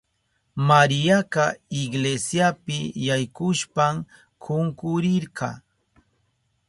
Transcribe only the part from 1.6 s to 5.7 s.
iglesiapi yaykushpan kunkurirka.